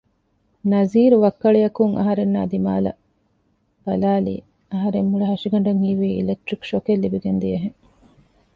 ނަޒީރު 0.71 1.17
ވައްކަޅިއަކުން 1.23 1.93
އަހަރެންނާ 1.99 2.41
ދިމާއަށް 2.51 2.99
ބަލައިލިއެވެ 3.83 4.43
އަހަރެންގެ 4.71 5.09
މުޅި 5.11 5.25
ހަށިގަނޑަށް 5.31 5.81
ހީވީ 5.83 6.07
އިލެކްޓްރިކް 6.17 6.65
ޝޮކެއް 6.69 7.01
ލިބިގެން 7.03 7.39
ދިޔަހެން 7.41 7.77